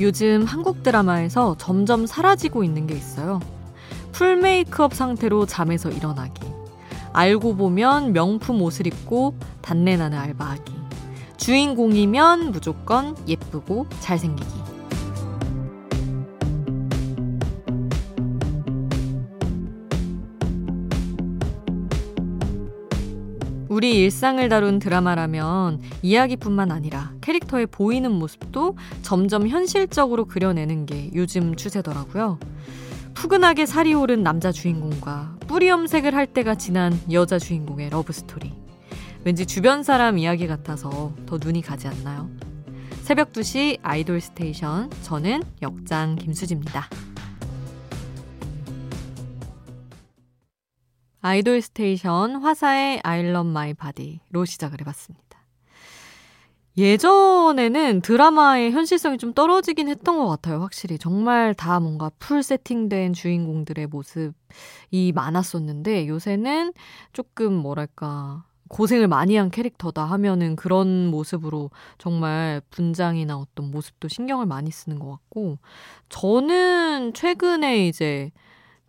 [0.00, 3.38] 요즘 한국 드라마에서 점점 사라지고 있는 게 있어요.
[4.12, 6.40] 풀 메이크업 상태로 잠에서 일어나기.
[7.12, 10.72] 알고 보면 명품 옷을 입고 단내 나는 알바하기.
[11.36, 14.69] 주인공이면 무조건 예쁘고 잘생기기.
[23.80, 32.38] 우리 일상을 다룬 드라마라면 이야기뿐만 아니라 캐릭터의 보이는 모습도 점점 현실적으로 그려내는 게 요즘 추세더라고요.
[33.14, 38.52] 푸근하게 살이 오른 남자 주인공과 뿌리 염색을 할 때가 지난 여자 주인공의 러브스토리.
[39.24, 42.28] 왠지 주변 사람 이야기 같아서 더 눈이 가지 않나요?
[43.00, 44.90] 새벽 2시 아이돌 스테이션.
[45.04, 46.86] 저는 역장 김수지입니다.
[51.22, 55.30] 아이돌 스테이션 화사의 I love my body로 시작을 해봤습니다.
[56.78, 60.98] 예전에는 드라마의 현실성이 좀 떨어지긴 했던 것 같아요, 확실히.
[60.98, 66.72] 정말 다 뭔가 full 세팅된 주인공들의 모습이 많았었는데, 요새는
[67.12, 74.70] 조금 뭐랄까, 고생을 많이 한 캐릭터다 하면은 그런 모습으로 정말 분장이나 어떤 모습도 신경을 많이
[74.70, 75.58] 쓰는 것 같고,
[76.08, 78.30] 저는 최근에 이제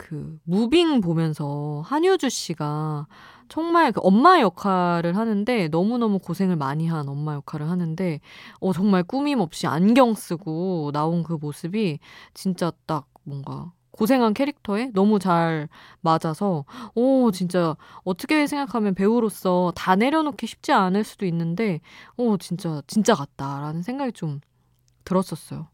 [0.00, 3.06] 그 무빙 보면서 한효주 씨가
[3.50, 8.20] 정말 그 엄마 역할을 하는데 너무너무 고생을 많이 한 엄마 역할을 하는데
[8.60, 11.98] 어 정말 꾸밈 없이 안경 쓰고 나온 그 모습이
[12.32, 15.68] 진짜 딱 뭔가 고생한 캐릭터에 너무 잘
[16.00, 21.80] 맞아서 오 진짜 어떻게 생각하면 배우로서 다 내려놓기 쉽지 않을 수도 있는데
[22.16, 24.40] 오 진짜 진짜 같다라는 생각이 좀
[25.04, 25.68] 들었었어요.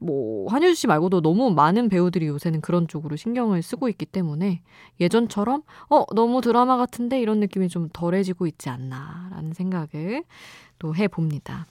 [0.00, 4.62] 뭐 한효주 씨 말고도 너무 많은 배우들이 요새는 그런 쪽으로 신경을 쓰고 있기 때문에
[5.00, 10.24] 예전처럼 어 너무 드라마 같은데 이런 느낌이 좀 덜해지고 있지 않나라는 생각을
[10.78, 11.66] 또 해봅니다.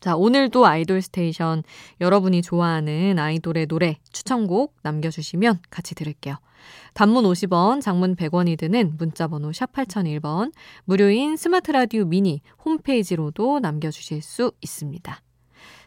[0.00, 1.62] 자, 오늘도 아이돌 스테이션
[2.00, 6.38] 여러분이 좋아하는 아이돌의 노래 추천곡 남겨주시면 같이 들을게요.
[6.94, 10.52] 단문 50원, 장문 100원이 드는 문자번호 샵 8001번,
[10.84, 15.22] 무료인 스마트 라디오 미니 홈페이지로도 남겨주실 수 있습니다.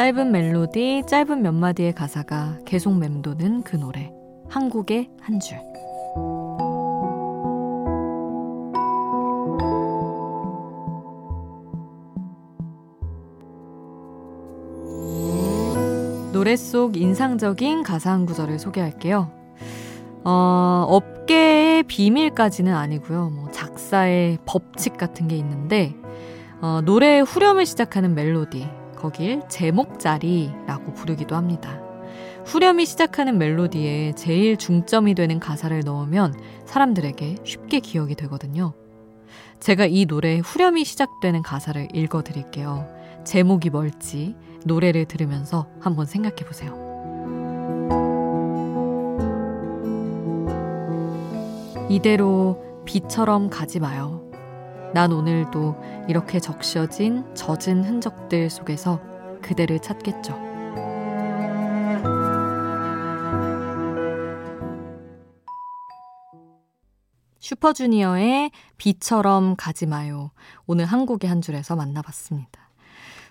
[0.00, 4.10] 짧은 멜로디, 짧은 몇 마디의 가사가 계속 맴도는 그 노래.
[4.48, 5.58] 한국의 한 줄.
[16.32, 19.30] 노래 속 인상적인 가사 한 구절을 소개할게요.
[20.24, 23.28] 어, 업계의 비밀까지는 아니고요.
[23.28, 25.94] 뭐 작사의 법칙 같은 게 있는데
[26.62, 31.80] 어, 노래의 후렴을 시작하는 멜로디 거길 제목자리라고 부르기도 합니다.
[32.44, 36.34] 후렴이 시작하는 멜로디에 제일 중점이 되는 가사를 넣으면
[36.66, 38.74] 사람들에게 쉽게 기억이 되거든요.
[39.58, 42.86] 제가 이 노래의 후렴이 시작되는 가사를 읽어 드릴게요.
[43.24, 44.34] 제목이 뭘지
[44.64, 46.78] 노래를 들으면서 한번 생각해 보세요.
[51.88, 54.19] 이대로 비처럼 가지 마요.
[54.92, 59.00] 난 오늘도 이렇게 적셔진 젖은 흔적들 속에서
[59.40, 60.50] 그대를 찾겠죠.
[67.38, 70.30] 슈퍼주니어의 비처럼 가지 마요.
[70.66, 72.70] 오늘 한국의 한 줄에서 만나봤습니다.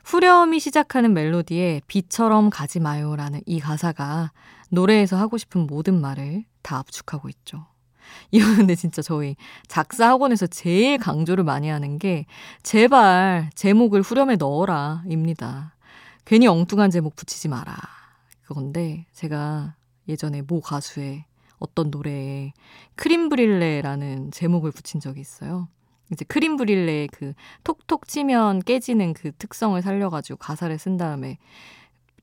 [0.05, 4.31] 후렴이 시작하는 멜로디에 비처럼 가지 마요라는 이 가사가
[4.69, 7.67] 노래에서 하고 싶은 모든 말을 다 압축하고 있죠.
[8.31, 9.35] 이거 근데 진짜 저희
[9.67, 12.25] 작사 학원에서 제일 강조를 많이 하는 게
[12.63, 15.75] 제발 제목을 후렴에 넣어라 입니다.
[16.25, 17.75] 괜히 엉뚱한 제목 붙이지 마라.
[18.43, 19.75] 그건데 제가
[20.07, 21.25] 예전에 모 가수의
[21.59, 22.53] 어떤 노래에
[22.95, 25.67] crème brûlée라는 제목을 붙인 적이 있어요.
[26.11, 27.33] 이제 crème brûlée의 그
[27.63, 31.37] 톡톡 치면 깨지는 그 특성을 살려가지고 가사를 쓴 다음에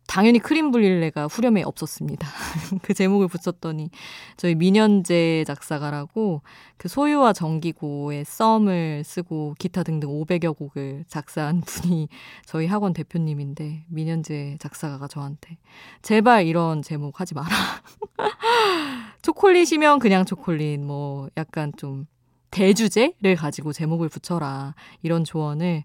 [0.06, 2.26] 당연히 crème brûlée가 후렴에 없었습니다.
[2.82, 3.90] 그 제목을 붙였더니
[4.36, 6.42] 저희 민연재 작사가라고
[6.76, 12.08] 그 소유와 정기고의 썸을 쓰고 기타 등등 500여 곡을 작사한 분이
[12.44, 15.58] 저희 학원 대표님인데 민현재 작사가가 저한테
[16.02, 17.48] 제발 이런 제목 하지 마라.
[19.22, 22.06] 초콜릿이면 그냥 초콜릿 뭐 약간 좀
[22.50, 25.84] 대주제를 가지고 제목을 붙여라 이런 조언을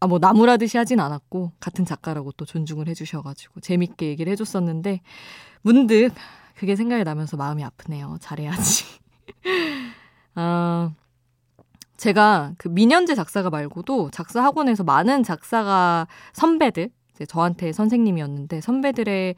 [0.00, 5.00] 아, 뭐, 나무라듯이 하진 않았고, 같은 작가라고 또 존중을 해주셔가지고, 재밌게 얘기를 해줬었는데,
[5.62, 6.10] 문득
[6.54, 8.16] 그게 생각이 나면서 마음이 아프네요.
[8.20, 8.84] 잘해야지.
[10.36, 10.92] 아,
[11.96, 19.34] 제가 그 민현재 작사가 말고도 작사 학원에서 많은 작사가 선배들, 이제 저한테 선생님이었는데, 선배들의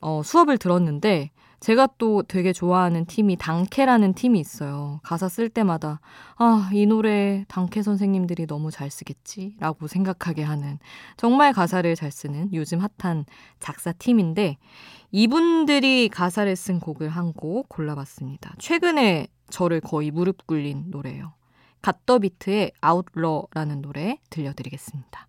[0.00, 1.30] 어, 수업을 들었는데,
[1.64, 5.00] 제가 또 되게 좋아하는 팀이 당캐라는 팀이 있어요.
[5.02, 5.98] 가사 쓸 때마다
[6.36, 10.78] 아, 이 노래 당캐 선생님들이 너무 잘 쓰겠지라고 생각하게 하는
[11.16, 13.24] 정말 가사를 잘 쓰는 요즘 핫한
[13.60, 14.58] 작사 팀인데
[15.10, 18.56] 이분들이 가사를 쓴 곡을 한 곡 골라봤습니다.
[18.58, 21.32] 최근에 저를 거의 무릎 꿇린 노래예요.
[21.80, 25.28] 갓더비트의 아웃러라는 노래 들려드리겠습니다.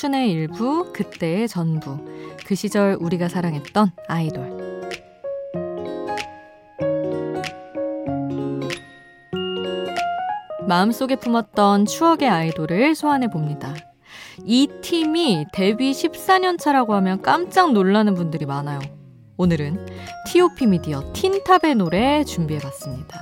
[0.00, 1.98] 청춘의 일부, 그때의 전부.
[2.46, 4.88] 그 시절 우리가 사랑했던 아이돌.
[10.66, 13.74] 마음속에 품었던 추억의 아이돌을 소환해 봅니다.
[14.46, 18.80] 이 팀이 데뷔 14년 차라고 하면 깜짝 놀라는 분들이 많아요.
[19.36, 19.86] 오늘은
[20.28, 23.20] TOP 미디어 틴탑의 노래 준비해 봤습니다.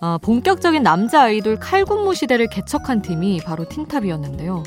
[0.00, 4.62] 어, 본격적인 남자 아이돌 칼군무 시대를 개척한 팀이 바로 틴탑이었는데요.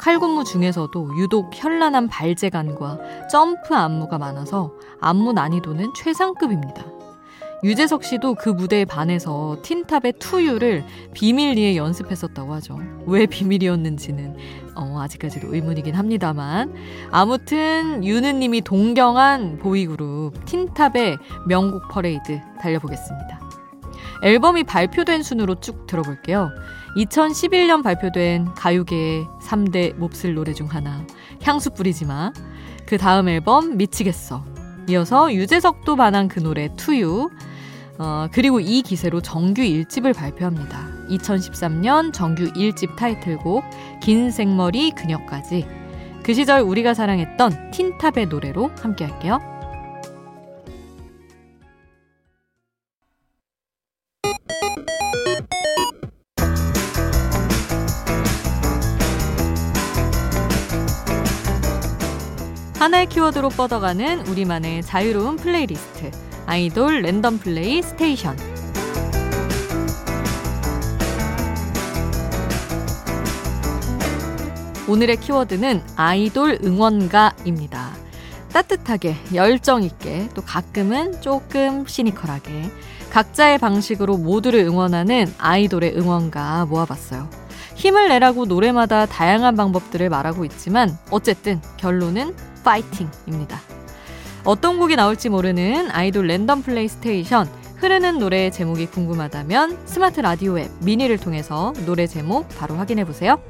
[0.00, 6.86] 칼군무 중에서도 유독 현란한 발재간과 점프 안무가 많아서 안무 난이도는 최상급입니다.
[7.62, 12.78] 유재석 씨도 그 무대에 반해서 틴탑의 To You를 비밀리에 연습했었다고 하죠.
[13.04, 14.36] 왜 비밀이었는지는
[14.74, 16.72] 어, 아직까지도 의문이긴 합니다만
[17.10, 23.49] 아무튼 유느님이 동경한 보이그룹 틴탑의 명곡 퍼레이드 달려보겠습니다.
[24.22, 26.50] 앨범이 발표된 순으로 쭉 들어볼게요.
[26.96, 31.04] 2011년 발표된 가요계의 3대 몹쓸 노래 중 하나,
[31.42, 32.32] 향수 뿌리지 마.
[32.86, 34.44] 그 다음 앨범, 미치겠어.
[34.88, 37.30] 이어서 유재석도 반한 그 노래, 투유.
[37.98, 40.88] 어, 그리고 이 기세로 정규 1집을 발표합니다.
[41.10, 43.62] 2013년 정규 1집 타이틀곡,
[44.00, 45.66] 긴 생머리 그녀까지.
[46.22, 49.38] 그 시절 우리가 사랑했던 틴탑의 노래로 함께 할게요.
[62.80, 66.10] 하나의 키워드로 뻗어가는 우리만의 자유로운 플레이리스트.
[66.46, 68.38] 아이돌 랜덤 플레이 스테이션.
[74.88, 77.90] 오늘의 키워드는 아이돌 응원가입니다.
[78.50, 82.70] 따뜻하게, 열정 있게, 또 가끔은 조금 시니컬하게,
[83.10, 87.28] 각자의 방식으로 모두를 응원하는 아이돌의 응원가 모아봤어요.
[87.74, 93.58] 힘을 내라고 노래마다 다양한 방법들을 말하고 있지만, 어쨌든 결론은 파이팅입니다.
[94.44, 100.70] 어떤 곡이 나올지 모르는 아이돌 랜덤 플레이 스테이션 흐르는 노래의 제목이 궁금하다면 스마트 라디오 앱
[100.80, 103.40] 미니를 통해서 노래 제목 바로 확인해 보세요.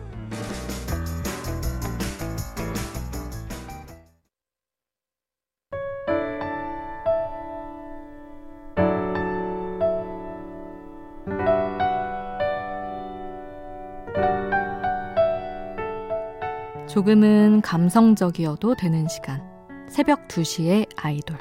[16.92, 19.40] 조금은 감성적이어도 되는 시간.
[19.88, 21.38] 새벽 2시에 아이돌.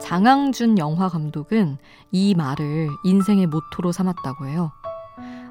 [0.00, 1.78] 장항준 영화 감독은
[2.10, 4.72] 이 말을 인생의 모토로 삼았다고 해요.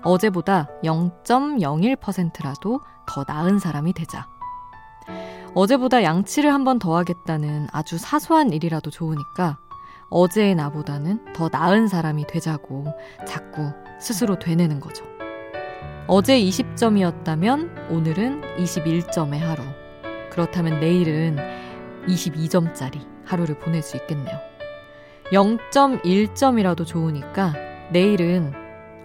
[0.03, 4.27] 어제보다 0.01%라도 더 나은 사람이 되자.
[5.55, 9.58] 어제보다 양치를 한 번 더 하겠다는 아주 사소한 일이라도 좋으니까
[10.09, 12.85] 어제의 나보다는 더 나은 사람이 되자고
[13.27, 15.05] 자꾸 스스로 되뇌는 거죠.
[16.07, 19.63] 어제 20점이었다면 오늘은 21점의 하루.
[20.31, 21.37] 그렇다면 내일은
[22.07, 24.39] 22점짜리 하루를 보낼 수 있겠네요.
[25.31, 27.53] 0.1점이라도 좋으니까
[27.91, 28.53] 내일은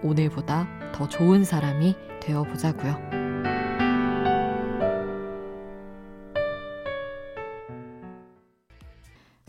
[0.03, 3.24] 오늘보다 더 좋은 사람이 되어 보자고요.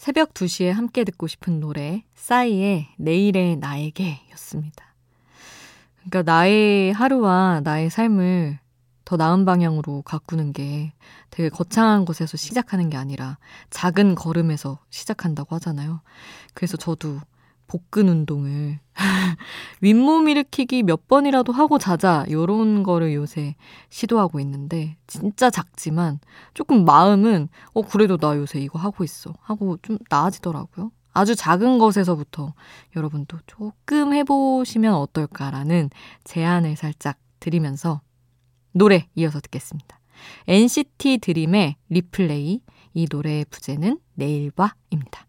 [0.05, 4.93] 새벽 2시에 함께 듣고 싶은 노래 싸이의 내일의 나에게 였습니다.
[5.95, 8.59] 그러니까 나의 하루와 나의 삶을
[9.03, 10.93] 더 나은 방향으로 가꾸는 게
[11.31, 13.39] 되게 거창한 곳에서 시작하는 게 아니라
[13.71, 16.01] 작은 걸음에서 시작한다고 하잖아요.
[16.53, 17.19] 그래서 저도
[17.67, 18.79] 복근 운동을
[19.81, 23.55] 윗몸 일으키기 몇 번이라도 하고 자자 요런 거를 요새
[23.89, 26.19] 시도하고 있는데 진짜 작지만
[26.53, 30.91] 조금 마음은 어 그래도 나 요새 이거 하고 있어 하고 좀 나아지더라고요.
[31.13, 32.53] 아주 작은 것에서부터
[32.95, 35.89] 여러분도 조금 해보시면 어떨까라는
[36.25, 38.01] 제안을 살짝 드리면서
[38.74, 40.00] 노래 이어서 듣겠습니다.
[40.48, 42.62] NCT 드림의 리플레이
[42.93, 45.25] 이 노래의 부제는 내일 봐입니다.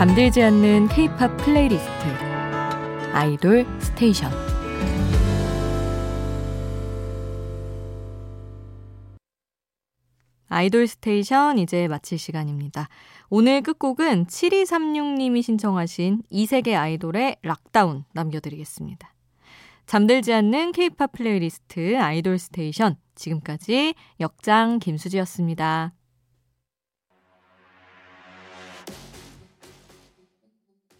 [0.00, 1.90] 잠들지 않는 K-팝 플레이리스트
[3.12, 4.32] 아이돌 스테이션
[10.48, 12.88] 아이돌 스테이션 이제 마칠 시간입니다.
[13.28, 19.12] 오늘 끝곡은 7236님이 신청하신 이세계 아이돌의 LOCKDOWN 남겨드리겠습니다.
[19.84, 25.92] 잠들지 않는 K-팝 플레이리스트 아이돌 스테이션 지금까지 역장 김수지였습니다.